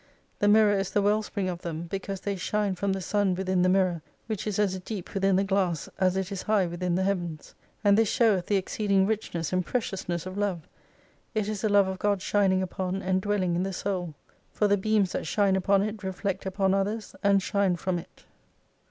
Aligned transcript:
The 0.39 0.47
mirror 0.47 0.73
is 0.73 0.89
the 0.89 1.01
well 1.03 1.21
spring 1.21 1.47
of 1.47 1.61
them, 1.61 1.83
because 1.83 2.21
they 2.21 2.35
shine 2.35 2.73
from 2.73 2.91
the 2.93 3.01
Sun 3.01 3.35
within 3.35 3.61
the 3.61 3.69
mirror, 3.69 4.01
which 4.25 4.47
is 4.47 4.57
as 4.57 4.79
deep 4.79 5.13
within 5.13 5.35
the 5.35 5.43
glass 5.43 5.87
as 5.99 6.17
it 6.17 6.31
is 6.31 6.41
high 6.41 6.65
within 6.65 6.95
the 6.95 7.03
Heavens. 7.03 7.53
And 7.83 7.95
this 7.95 8.09
showeth 8.09 8.47
the 8.47 8.55
exceeding 8.55 9.05
richness 9.05 9.53
and 9.53 9.63
preciousness 9.63 10.25
of 10.25 10.39
love, 10.39 10.67
it 11.35 11.47
is 11.47 11.61
the 11.61 11.69
love 11.69 11.87
of 11.87 11.99
God 11.99 12.19
shining 12.19 12.63
upon, 12.63 13.03
and 13.03 13.21
dwelling 13.21 13.55
in 13.55 13.61
the 13.61 13.73
Soul. 13.73 14.15
For 14.51 14.67
the 14.67 14.75
beams 14.75 15.11
that 15.11 15.27
shine 15.27 15.55
upon 15.55 15.83
it 15.83 16.01
reflect 16.01 16.47
upon 16.47 16.73
others 16.73 17.15
and 17.21 17.39
shine 17.43 17.75
from 17.75 17.99
it. 17.99 18.25